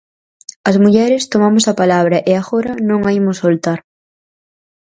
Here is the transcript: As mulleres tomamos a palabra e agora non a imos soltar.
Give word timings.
As 0.69 0.75
mulleres 0.83 1.23
tomamos 1.33 1.65
a 1.67 1.77
palabra 1.81 2.17
e 2.31 2.31
agora 2.35 2.71
non 2.89 2.99
a 3.03 3.11
imos 3.19 3.39
soltar. 3.43 3.79